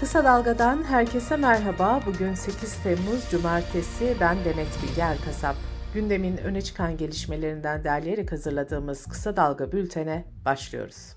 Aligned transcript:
Kısa 0.00 0.24
Dalga'dan 0.24 0.84
herkese 0.84 1.36
merhaba. 1.36 2.00
Bugün 2.06 2.34
8 2.34 2.82
Temmuz 2.82 3.30
Cumartesi. 3.30 4.16
Ben 4.20 4.36
Demet 4.44 4.66
Bilge 4.82 5.00
Erkasap. 5.00 5.56
Gündemin 5.94 6.36
öne 6.36 6.62
çıkan 6.62 6.96
gelişmelerinden 6.96 7.84
derleyerek 7.84 8.32
hazırladığımız 8.32 9.06
Kısa 9.06 9.36
Dalga 9.36 9.72
bültene 9.72 10.24
başlıyoruz. 10.44 11.16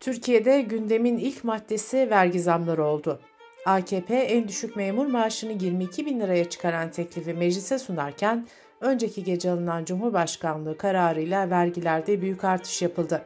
Türkiye'de 0.00 0.60
gündemin 0.60 1.16
ilk 1.16 1.44
maddesi 1.44 2.10
vergi 2.10 2.40
zamları 2.40 2.84
oldu. 2.84 3.20
AKP 3.66 4.14
en 4.16 4.48
düşük 4.48 4.76
memur 4.76 5.06
maaşını 5.06 5.52
22 5.52 6.06
bin 6.06 6.20
liraya 6.20 6.50
çıkaran 6.50 6.90
teklifi 6.90 7.34
meclise 7.34 7.78
sunarken 7.78 8.46
önceki 8.80 9.24
gece 9.24 9.50
alınan 9.50 9.84
Cumhurbaşkanlığı 9.84 10.78
kararıyla 10.78 11.50
vergilerde 11.50 12.20
büyük 12.20 12.44
artış 12.44 12.82
yapıldı. 12.82 13.22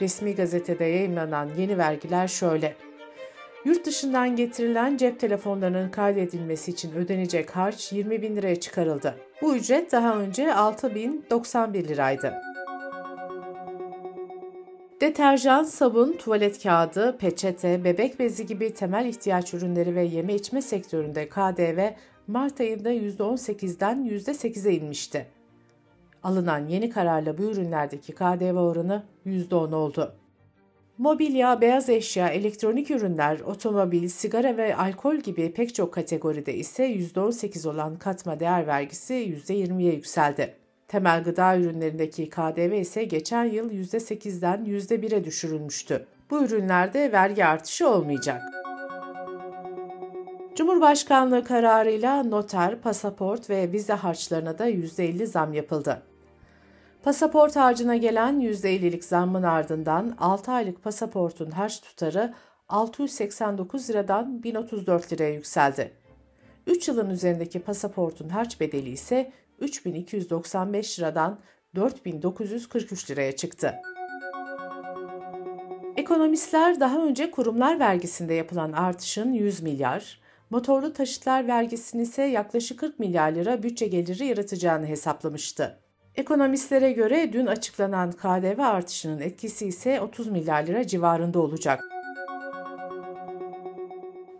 Resmi 0.00 0.34
gazetede 0.34 0.84
yayınlanan 0.84 1.50
yeni 1.58 1.78
vergiler 1.78 2.28
şöyle. 2.28 2.76
Yurt 3.64 3.86
dışından 3.86 4.36
getirilen 4.36 4.96
cep 4.96 5.20
telefonlarının 5.20 5.90
kaydedilmesi 5.90 6.70
için 6.70 6.92
ödenecek 6.92 7.50
harç 7.50 7.92
20 7.92 8.22
bin 8.22 8.36
liraya 8.36 8.60
çıkarıldı. 8.60 9.14
Bu 9.42 9.56
ücret 9.56 9.92
daha 9.92 10.16
önce 10.18 10.54
6 10.54 10.94
bin 10.94 11.24
91 11.30 11.88
liraydı. 11.88 12.34
Deterjan, 15.00 15.62
sabun, 15.62 16.12
tuvalet 16.12 16.62
kağıdı, 16.62 17.18
peçete, 17.18 17.84
bebek 17.84 18.18
bezi 18.18 18.46
gibi 18.46 18.74
temel 18.74 19.06
ihtiyaç 19.06 19.54
ürünleri 19.54 19.94
ve 19.94 20.02
yeme 20.04 20.34
içme 20.34 20.62
sektöründe 20.62 21.28
KDV 21.28 21.90
Mart 22.26 22.60
ayında 22.60 22.92
%18'den 22.92 24.04
%8'e 24.04 24.72
inmişti. 24.72 25.26
Alınan 26.22 26.68
yeni 26.68 26.90
kararla 26.90 27.38
bu 27.38 27.42
ürünlerdeki 27.42 28.12
KDV 28.12 28.56
oranı 28.56 29.02
%10 29.26 29.74
oldu. 29.74 30.14
Mobilya, 30.98 31.60
beyaz 31.60 31.88
eşya, 31.88 32.28
elektronik 32.28 32.90
ürünler, 32.90 33.40
otomobil, 33.40 34.08
sigara 34.08 34.56
ve 34.56 34.76
alkol 34.76 35.16
gibi 35.16 35.52
pek 35.52 35.74
çok 35.74 35.94
kategoride 35.94 36.54
ise 36.54 36.86
%18 36.86 37.68
olan 37.68 37.98
katma 37.98 38.40
değer 38.40 38.66
vergisi 38.66 39.14
%20'ye 39.14 39.92
yükseldi. 39.92 40.54
Temel 40.88 41.24
gıda 41.24 41.56
ürünlerindeki 41.56 42.30
KDV 42.30 42.72
ise 42.72 43.04
geçen 43.04 43.44
yıl 43.44 43.70
%8'den 43.70 44.64
%1'e 44.64 45.24
düşürülmüştü. 45.24 46.06
Bu 46.30 46.44
ürünlerde 46.44 47.12
vergi 47.12 47.44
artışı 47.44 47.88
olmayacak. 47.88 48.42
Cumhurbaşkanlığı 50.54 51.44
kararıyla 51.44 52.22
noter, 52.22 52.80
pasaport 52.80 53.50
ve 53.50 53.72
vize 53.72 53.92
harçlarına 53.92 54.58
da 54.58 54.68
%50 54.68 55.26
zam 55.26 55.52
yapıldı. 55.52 56.02
Pasaport 57.04 57.56
harcına 57.56 57.96
gelen 57.96 58.40
%50'lik 58.40 59.04
zammın 59.04 59.42
ardından 59.42 60.14
6 60.18 60.52
aylık 60.52 60.82
pasaportun 60.82 61.50
harç 61.50 61.80
tutarı 61.80 62.34
689 62.68 63.90
liradan 63.90 64.42
1034 64.42 65.12
liraya 65.12 65.34
yükseldi. 65.34 65.92
3 66.66 66.88
yılın 66.88 67.10
üzerindeki 67.10 67.58
pasaportun 67.58 68.28
harç 68.28 68.60
bedeli 68.60 68.90
ise 68.90 69.32
3295 69.58 70.98
liradan 70.98 71.38
4943 71.74 73.10
liraya 73.10 73.36
çıktı. 73.36 73.74
Ekonomistler 75.96 76.80
daha 76.80 77.04
önce 77.04 77.30
kurumlar 77.30 77.80
vergisinde 77.80 78.34
yapılan 78.34 78.72
artışın 78.72 79.32
100 79.32 79.62
milyar, 79.62 80.20
motorlu 80.50 80.92
taşıtlar 80.92 81.48
vergisinin 81.48 82.02
ise 82.02 82.22
yaklaşık 82.22 82.80
40 82.80 82.98
milyar 82.98 83.32
lira 83.32 83.62
bütçe 83.62 83.86
geliri 83.86 84.26
yaratacağını 84.26 84.86
hesaplamıştı. 84.86 85.83
Ekonomistlere 86.16 86.92
göre 86.92 87.32
dün 87.32 87.46
açıklanan 87.46 88.12
KDV 88.12 88.60
artışının 88.60 89.20
etkisi 89.20 89.66
ise 89.66 90.00
30 90.00 90.26
milyar 90.26 90.66
lira 90.66 90.86
civarında 90.86 91.38
olacak. 91.38 91.84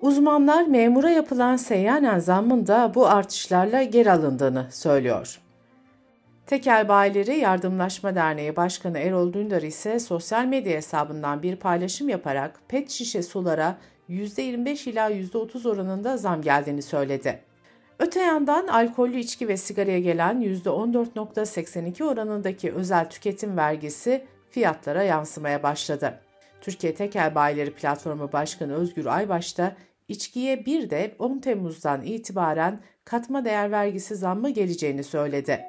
Uzmanlar 0.00 0.66
memura 0.66 1.10
yapılan 1.10 1.56
seyyanen 1.56 2.18
zammın 2.18 2.66
da 2.66 2.92
bu 2.94 3.06
artışlarla 3.06 3.82
geri 3.82 4.12
alındığını 4.12 4.66
söylüyor. 4.70 5.40
Tekel 6.46 6.88
Bayileri 6.88 7.38
Yardımlaşma 7.38 8.14
Derneği 8.14 8.56
Başkanı 8.56 8.98
Erol 8.98 9.32
Dündar 9.32 9.62
ise 9.62 9.98
sosyal 9.98 10.44
medya 10.44 10.72
hesabından 10.72 11.42
bir 11.42 11.56
paylaşım 11.56 12.08
yaparak 12.08 12.60
pet 12.68 12.90
şişe 12.90 13.22
sulara 13.22 13.76
%25 14.08 14.90
ila 14.90 15.10
%30 15.10 15.68
oranında 15.68 16.16
zam 16.16 16.42
geldiğini 16.42 16.82
söyledi. 16.82 17.40
Öte 17.98 18.20
yandan 18.20 18.66
alkollü 18.66 19.18
içki 19.18 19.48
ve 19.48 19.56
sigaraya 19.56 20.00
gelen 20.00 20.42
%14.82 20.42 22.04
oranındaki 22.04 22.72
özel 22.72 23.10
tüketim 23.10 23.56
vergisi 23.56 24.24
fiyatlara 24.50 25.02
yansımaya 25.02 25.62
başladı. 25.62 26.20
Türkiye 26.60 26.94
Tekel 26.94 27.34
Bayileri 27.34 27.70
Platformu 27.70 28.32
Başkanı 28.32 28.74
Özgür 28.74 29.06
Aybaş 29.06 29.58
da 29.58 29.76
içkiye 30.08 30.66
bir 30.66 30.90
de 30.90 31.14
10 31.18 31.38
Temmuz'dan 31.38 32.02
itibaren 32.02 32.80
katma 33.04 33.44
değer 33.44 33.70
vergisi 33.70 34.16
zammı 34.16 34.50
geleceğini 34.50 35.04
söyledi. 35.04 35.60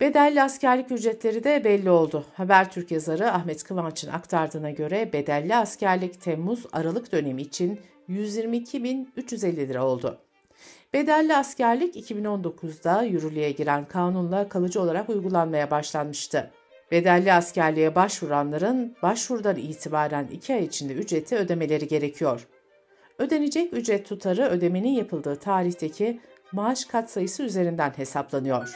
Bedelli 0.00 0.42
askerlik 0.42 0.92
ücretleri 0.92 1.44
de 1.44 1.64
belli 1.64 1.90
oldu. 1.90 2.24
Habertürk 2.34 2.90
yazarı 2.90 3.32
Ahmet 3.32 3.64
Kıvanç'ın 3.64 4.10
aktardığına 4.10 4.70
göre 4.70 5.12
bedelli 5.12 5.56
askerlik 5.56 6.20
Temmuz-Aralık 6.20 7.12
dönemi 7.12 7.42
için 7.42 7.80
122.350 8.08 9.56
lira 9.56 9.86
oldu. 9.86 10.18
Bedelli 10.92 11.36
askerlik 11.36 12.10
2019'da 12.10 13.02
yürürlüğe 13.02 13.50
giren 13.50 13.88
kanunla 13.88 14.48
kalıcı 14.48 14.80
olarak 14.80 15.08
uygulanmaya 15.08 15.70
başlanmıştı. 15.70 16.50
Bedelli 16.90 17.32
askerliğe 17.32 17.94
başvuranların 17.94 18.96
başvurudan 19.02 19.56
itibaren 19.56 20.28
2 20.32 20.54
ay 20.54 20.64
içinde 20.64 20.92
ücreti 20.92 21.36
ödemeleri 21.36 21.88
gerekiyor. 21.88 22.48
Ödenecek 23.18 23.72
ücret 23.72 24.06
tutarı 24.06 24.42
ödemenin 24.42 24.92
yapıldığı 24.92 25.36
tarihteki 25.36 26.20
maaş 26.52 26.84
katsayısı 26.84 27.42
üzerinden 27.42 27.90
hesaplanıyor. 27.96 28.74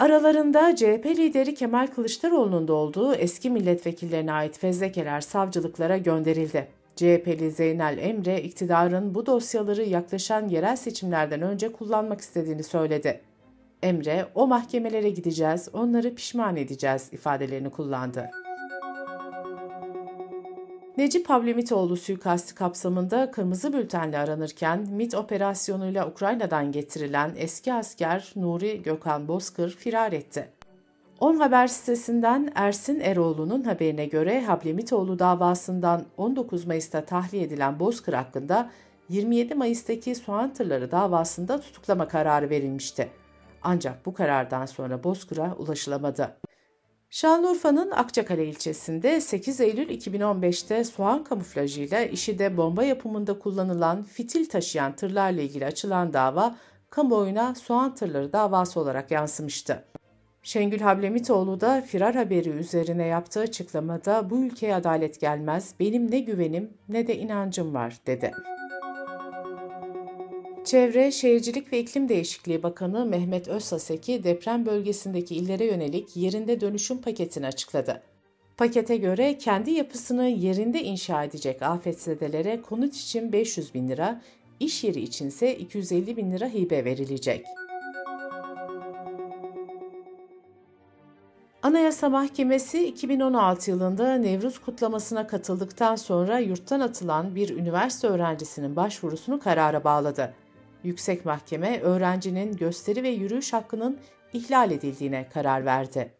Aralarında 0.00 0.76
CHP 0.76 1.06
lideri 1.06 1.54
Kemal 1.54 1.86
Kılıçdaroğlu'nun 1.86 2.68
da 2.68 2.72
olduğu 2.72 3.14
eski 3.14 3.50
milletvekillerine 3.50 4.32
ait 4.32 4.58
fezlekeler 4.58 5.20
savcılıklara 5.20 5.96
gönderildi. 5.96 6.81
CHP'li 6.96 7.50
Zeynel 7.50 7.98
Emre 7.98 8.42
iktidarın 8.42 9.14
bu 9.14 9.26
dosyaları 9.26 9.82
yaklaşan 9.82 10.48
yerel 10.48 10.76
seçimlerden 10.76 11.42
önce 11.42 11.72
kullanmak 11.72 12.20
istediğini 12.20 12.62
söyledi. 12.62 13.20
Emre, 13.82 14.26
o 14.34 14.46
mahkemelere 14.46 15.10
gideceğiz, 15.10 15.68
onları 15.72 16.14
pişman 16.14 16.56
edeceğiz 16.56 17.08
ifadelerini 17.12 17.70
kullandı. 17.70 18.30
Necip 20.96 21.30
Havlemitoğlu 21.30 21.96
suikasti 21.96 22.54
kapsamında 22.54 23.30
kırmızı 23.30 23.72
bültenle 23.72 24.18
aranırken 24.18 24.86
MIT 24.90 25.14
operasyonuyla 25.14 26.08
Ukrayna'dan 26.08 26.72
getirilen 26.72 27.32
eski 27.36 27.72
asker 27.72 28.32
Nuri 28.36 28.82
Gökhan 28.82 29.28
Bozkır 29.28 29.70
firar 29.70 30.12
etti. 30.12 30.48
On 31.22 31.36
Haber 31.36 31.66
sitesinden 31.66 32.52
Ersin 32.54 33.00
Eroğlu'nun 33.00 33.62
haberine 33.62 34.06
göre 34.06 34.40
Hablemitoğlu 34.44 35.18
davasından 35.18 36.04
19 36.16 36.64
Mayıs'ta 36.64 37.04
tahliye 37.04 37.42
edilen 37.42 37.80
Bozkır 37.80 38.12
hakkında 38.12 38.70
27 39.08 39.54
Mayıs'taki 39.54 40.14
soğan 40.14 40.52
tırları 40.52 40.90
davasında 40.90 41.60
tutuklama 41.60 42.08
kararı 42.08 42.50
verilmişti. 42.50 43.08
Ancak 43.62 44.06
bu 44.06 44.14
karardan 44.14 44.66
sonra 44.66 45.04
Bozkır'a 45.04 45.56
ulaşılamadı. 45.58 46.36
Şanlıurfa'nın 47.10 47.90
Akçakale 47.90 48.46
ilçesinde 48.46 49.20
8 49.20 49.60
Eylül 49.60 49.88
2015'te 49.88 50.84
soğan 50.84 51.24
kamuflajıyla 51.24 52.02
işi 52.02 52.38
de 52.38 52.56
bomba 52.56 52.84
yapımında 52.84 53.38
kullanılan 53.38 54.02
fitil 54.02 54.48
taşıyan 54.48 54.96
tırlarla 54.96 55.40
ilgili 55.40 55.66
açılan 55.66 56.12
dava 56.12 56.56
kamuoyuna 56.90 57.54
soğan 57.54 57.94
tırları 57.94 58.32
davası 58.32 58.80
olarak 58.80 59.10
yansımıştı. 59.10 59.84
Şengül 60.44 60.80
Hablemitoğlu 60.80 61.60
da 61.60 61.80
firar 61.80 62.14
haberi 62.14 62.48
üzerine 62.48 63.06
yaptığı 63.06 63.40
açıklamada 63.40 64.30
bu 64.30 64.44
ülkeye 64.44 64.74
adalet 64.74 65.20
gelmez, 65.20 65.74
benim 65.80 66.10
ne 66.10 66.18
güvenim 66.18 66.70
ne 66.88 67.06
de 67.06 67.16
inancım 67.16 67.74
var 67.74 67.96
dedi. 68.06 68.32
Çevre, 70.64 71.10
Şehircilik 71.10 71.72
ve 71.72 71.78
İklim 71.78 72.08
Değişikliği 72.08 72.62
Bakanı 72.62 73.06
Mehmet 73.06 73.48
Özsaseki 73.48 74.24
deprem 74.24 74.66
bölgesindeki 74.66 75.34
illere 75.34 75.64
yönelik 75.64 76.16
yerinde 76.16 76.60
dönüşüm 76.60 76.98
paketini 76.98 77.46
açıkladı. 77.46 78.02
Pakete 78.56 78.96
göre 78.96 79.38
kendi 79.38 79.70
yapısını 79.70 80.28
yerinde 80.28 80.82
inşa 80.82 81.24
edecek 81.24 81.62
afetzedelere 81.62 82.62
konut 82.62 82.94
için 82.96 83.32
500 83.32 83.74
bin 83.74 83.88
lira, 83.88 84.22
iş 84.60 84.84
yeri 84.84 85.00
içinse 85.00 85.56
250 85.56 86.16
bin 86.16 86.30
lira 86.30 86.48
hibe 86.48 86.84
verilecek. 86.84 87.44
Anayasa 91.62 92.08
Mahkemesi 92.08 92.86
2016 92.86 93.70
yılında 93.70 94.14
Nevruz 94.14 94.58
kutlamasına 94.58 95.26
katıldıktan 95.26 95.96
sonra 95.96 96.38
yurttan 96.38 96.80
atılan 96.80 97.34
bir 97.34 97.56
üniversite 97.56 98.06
öğrencisinin 98.06 98.76
başvurusunu 98.76 99.40
karara 99.40 99.84
bağladı. 99.84 100.34
Yüksek 100.84 101.24
Mahkeme 101.24 101.80
öğrencinin 101.80 102.56
gösteri 102.56 103.02
ve 103.02 103.08
yürüyüş 103.08 103.52
hakkının 103.52 103.98
ihlal 104.32 104.70
edildiğine 104.70 105.28
karar 105.34 105.64
verdi. 105.64 106.12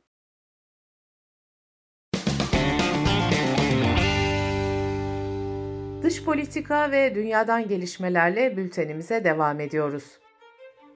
Dış 6.03 6.25
politika 6.25 6.91
ve 6.91 7.15
dünyadan 7.15 7.69
gelişmelerle 7.69 8.57
bültenimize 8.57 9.25
devam 9.25 9.61
ediyoruz. 9.61 10.05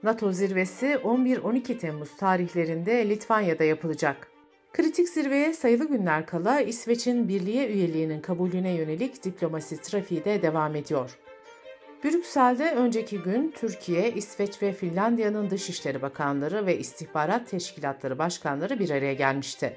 NATO 0.03 0.31
zirvesi 0.31 0.85
11-12 0.85 1.77
Temmuz 1.77 2.17
tarihlerinde 2.17 3.09
Litvanya'da 3.09 3.63
yapılacak. 3.63 4.36
Kritik 4.73 5.09
zirveye 5.09 5.53
sayılı 5.53 5.87
günler 5.87 6.25
kala 6.25 6.61
İsveç'in 6.61 7.27
birliğe 7.27 7.67
üyeliğinin 7.67 8.21
kabulüne 8.21 8.71
yönelik 8.71 9.23
diplomasi 9.23 9.81
trafiği 9.81 10.25
de 10.25 10.41
devam 10.41 10.75
ediyor. 10.75 11.17
Brüksel'de 12.03 12.71
önceki 12.71 13.21
gün 13.21 13.53
Türkiye, 13.55 14.11
İsveç 14.11 14.61
ve 14.61 14.73
Finlandiya'nın 14.73 15.49
Dışişleri 15.49 16.01
Bakanları 16.01 16.65
ve 16.65 16.77
İstihbarat 16.77 17.49
Teşkilatları 17.49 18.17
Başkanları 18.17 18.79
bir 18.79 18.89
araya 18.89 19.13
gelmişti. 19.13 19.73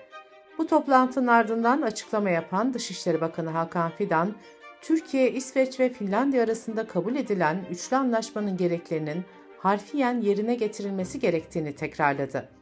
Bu 0.59 0.67
toplantının 0.67 1.27
ardından 1.27 1.83
açıklama 1.83 2.31
yapan 2.31 2.75
Dışişleri 2.75 3.21
Bakanı 3.21 3.51
Hakan 3.51 3.91
Fidan, 3.91 4.35
Türkiye, 4.81 5.33
İsveç 5.33 5.81
ve 5.81 5.89
Finlandiya 5.89 6.45
arasında 6.45 6.87
kabul 6.87 7.17
edilen 7.17 7.65
üçlü 7.71 7.97
anlaşmanın 7.97 8.57
gereklerinin 8.57 9.25
harfiyen 9.59 10.21
yerine 10.21 10.55
getirilmesi 10.55 11.21
gerektiğini 11.21 11.75
tekrarladı. 11.75 12.60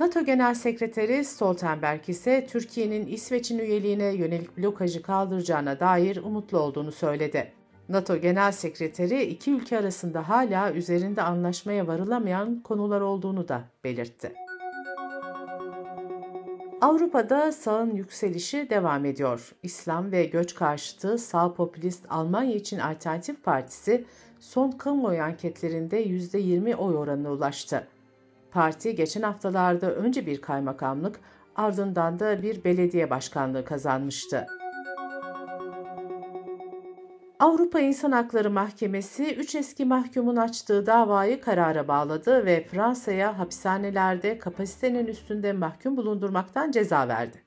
NATO 0.00 0.24
Genel 0.24 0.54
Sekreteri 0.54 1.24
Stoltenberg 1.24 2.08
ise 2.08 2.46
Türkiye'nin 2.50 3.06
İsveç'in 3.06 3.58
üyeliğine 3.58 4.04
yönelik 4.04 4.58
blokajı 4.58 5.02
kaldıracağına 5.02 5.80
dair 5.80 6.16
umutlu 6.16 6.58
olduğunu 6.58 6.92
söyledi. 6.92 7.52
NATO 7.88 8.16
Genel 8.16 8.52
Sekreteri 8.52 9.22
iki 9.22 9.50
ülke 9.50 9.78
arasında 9.78 10.28
hala 10.28 10.72
üzerinde 10.72 11.22
anlaşmaya 11.22 11.86
varılamayan 11.86 12.60
konular 12.60 13.00
olduğunu 13.00 13.48
da 13.48 13.64
belirtti. 13.84 14.32
Avrupa'da 16.80 17.52
sağın 17.52 17.94
yükselişi 17.94 18.70
devam 18.70 19.04
ediyor. 19.04 19.52
İslam 19.62 20.12
ve 20.12 20.24
göç 20.24 20.54
karşıtı 20.54 21.18
sağ 21.18 21.54
popülist 21.54 22.06
Almanya 22.08 22.54
için 22.54 22.78
Alternatif 22.78 23.44
Partisi 23.44 24.04
son 24.38 24.70
kamuoyu 24.70 25.22
anketlerinde 25.22 26.04
%20 26.06 26.74
oy 26.74 26.96
oranına 26.96 27.32
ulaştı. 27.32 27.86
Parti 28.52 28.94
geçen 28.94 29.22
haftalarda 29.22 29.94
önce 29.94 30.26
bir 30.26 30.40
kaymakamlık 30.40 31.20
ardından 31.56 32.18
da 32.18 32.42
bir 32.42 32.64
belediye 32.64 33.10
başkanlığı 33.10 33.64
kazanmıştı. 33.64 34.46
Avrupa 37.40 37.80
İnsan 37.80 38.12
Hakları 38.12 38.50
Mahkemesi 38.50 39.34
3 39.34 39.54
eski 39.54 39.84
mahkumun 39.84 40.36
açtığı 40.36 40.86
davayı 40.86 41.40
karara 41.40 41.88
bağladı 41.88 42.46
ve 42.46 42.66
Fransa'ya 42.70 43.38
hapishanelerde 43.38 44.38
kapasitenin 44.38 45.06
üstünde 45.06 45.52
mahkum 45.52 45.96
bulundurmaktan 45.96 46.70
ceza 46.70 47.08
verdi. 47.08 47.42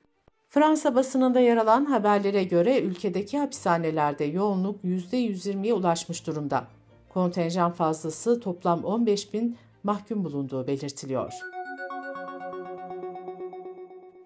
Fransa 0.48 0.94
basınında 0.94 1.40
yer 1.40 1.56
alan 1.56 1.84
haberlere 1.84 2.44
göre 2.44 2.80
ülkedeki 2.80 3.38
hapishanelerde 3.38 4.24
yoğunluk 4.24 4.84
%120'ye 4.84 5.74
ulaşmış 5.74 6.26
durumda. 6.26 6.64
Kontenjan 7.08 7.72
fazlası 7.72 8.40
toplam 8.40 8.84
15 8.84 9.34
bin 9.34 9.56
mahkum 9.84 10.24
bulunduğu 10.24 10.66
belirtiliyor. 10.66 11.32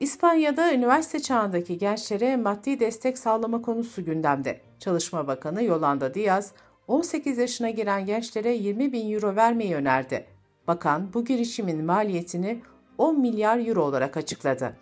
İspanya'da 0.00 0.74
üniversite 0.74 1.22
çağındaki 1.22 1.78
gençlere 1.78 2.36
maddi 2.36 2.80
destek 2.80 3.18
sağlama 3.18 3.62
konusu 3.62 4.04
gündemde. 4.04 4.60
Çalışma 4.78 5.26
Bakanı 5.26 5.64
Yolanda 5.64 6.14
Diaz, 6.14 6.52
18 6.88 7.38
yaşına 7.38 7.70
giren 7.70 8.06
gençlere 8.06 8.54
20 8.54 8.92
bin 8.92 9.12
euro 9.12 9.36
vermeyi 9.36 9.74
önerdi. 9.74 10.26
Bakan 10.66 11.14
bu 11.14 11.24
girişimin 11.24 11.84
maliyetini 11.84 12.60
10 12.98 13.20
milyar 13.20 13.66
euro 13.66 13.82
olarak 13.82 14.16
açıkladı. 14.16 14.76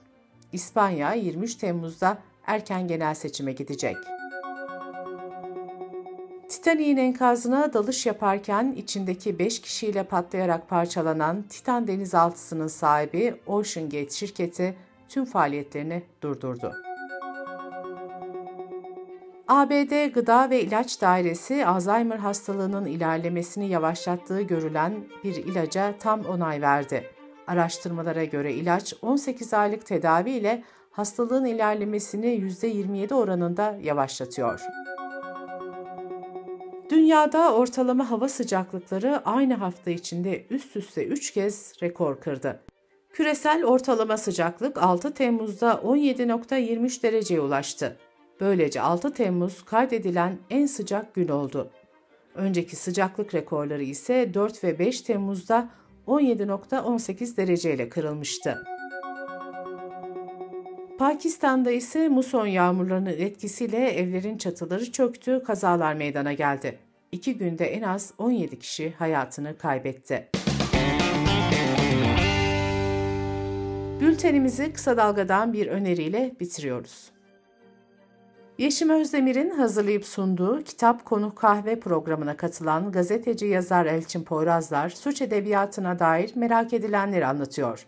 İspanya 0.52 1.12
23 1.12 1.55
Temmuz'da 1.55 2.19
erken 2.46 2.88
genel 2.88 3.14
seçime 3.14 3.52
gidecek. 3.52 3.96
Titanik'in 6.66 6.96
enkazına 6.96 7.72
dalış 7.72 8.06
yaparken 8.06 8.74
içindeki 8.76 9.38
5 9.38 9.60
kişiyle 9.60 10.02
patlayarak 10.02 10.68
parçalanan 10.68 11.42
Titan 11.42 11.86
denizaltısının 11.86 12.66
sahibi 12.66 13.34
Ocean 13.46 13.88
Gate 13.88 14.10
şirketi 14.10 14.76
tüm 15.08 15.24
faaliyetlerini 15.24 16.02
durdurdu. 16.22 16.72
ABD 19.48 20.12
Gıda 20.14 20.50
ve 20.50 20.60
İlaç 20.60 21.00
Dairesi 21.00 21.66
Alzheimer 21.66 22.18
hastalığının 22.18 22.84
ilerlemesini 22.84 23.69
yavaşlattığı 23.69 24.42
görülen 24.42 24.94
bir 25.24 25.34
ilaca 25.34 25.94
tam 25.98 26.24
onay 26.24 26.62
verdi. 26.62 27.04
Araştırmalara 27.46 28.24
göre 28.24 28.52
ilaç 28.52 28.94
18 29.02 29.54
aylık 29.54 29.86
tedavi 29.86 30.30
ile 30.30 30.62
hastalığın 30.90 31.44
ilerlemesini 31.44 32.26
%27 32.26 33.14
oranında 33.14 33.78
yavaşlatıyor. 33.82 34.85
Dünyada 37.06 37.55
ortalama 37.55 38.11
hava 38.11 38.29
sıcaklıkları 38.29 39.23
aynı 39.25 39.55
hafta 39.55 39.91
içinde 39.91 40.44
üst 40.50 40.76
üste 40.76 41.05
3 41.05 41.31
kez 41.31 41.73
rekor 41.82 42.20
kırdı. 42.20 42.61
Küresel 43.12 43.64
ortalama 43.64 44.17
sıcaklık 44.17 44.82
6 44.82 45.14
Temmuz'da 45.14 45.73
17.23 45.73 47.03
dereceye 47.03 47.41
ulaştı. 47.41 47.97
Böylece 48.41 48.81
6 48.81 49.12
Temmuz 49.12 49.64
kaydedilen 49.64 50.38
en 50.50 50.67
sıcak 50.67 51.14
gün 51.14 51.29
oldu. 51.29 51.70
Önceki 52.35 52.76
sıcaklık 52.76 53.35
rekorları 53.35 53.82
ise 53.82 54.35
4 54.35 54.64
ve 54.64 54.79
5 54.79 55.00
Temmuz'da 55.00 55.69
17.18 56.06 57.37
dereceyle 57.37 57.88
kırılmıştı. 57.88 58.64
Pakistan'da 60.99 61.70
ise 61.70 62.08
muson 62.08 62.47
yağmurlarının 62.47 63.11
etkisiyle 63.11 63.91
evlerin 63.91 64.38
çatıları 64.38 64.93
çöktü, 64.93 65.43
kazalar 65.47 65.94
meydana 65.94 66.32
geldi. 66.32 66.85
İki 67.16 67.38
günde 67.38 67.66
en 67.66 67.82
az 67.82 68.12
17 68.18 68.58
kişi 68.58 68.94
hayatını 68.98 69.58
kaybetti. 69.58 70.28
Bültenimizi 74.00 74.72
kısa 74.72 74.96
dalgadan 74.96 75.52
bir 75.52 75.66
öneriyle 75.66 76.34
bitiriyoruz. 76.40 77.10
Yeşim 78.58 78.90
Özdemir'in 78.90 79.50
hazırlayıp 79.50 80.06
sunduğu 80.06 80.62
Kitap 80.62 81.04
Konu 81.04 81.34
Kahve 81.34 81.80
programına 81.80 82.36
katılan 82.36 82.92
gazeteci 82.92 83.46
yazar 83.46 83.86
Elçin 83.86 84.24
Poyrazlar, 84.24 84.88
suç 84.88 85.22
edebiyatına 85.22 85.98
dair 85.98 86.32
merak 86.34 86.72
edilenleri 86.72 87.26
anlatıyor. 87.26 87.86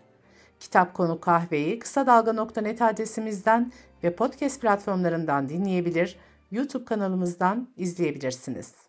Kitap 0.59 0.93
Konu 0.93 1.19
Kahve'yi 1.19 1.79
kısa 1.79 2.07
dalga.net 2.07 2.81
adresimizden 2.81 3.71
ve 4.03 4.15
podcast 4.15 4.61
platformlarından 4.61 5.49
dinleyebilir, 5.49 6.19
YouTube 6.51 6.85
kanalımızdan 6.85 7.69
izleyebilirsiniz. 7.77 8.88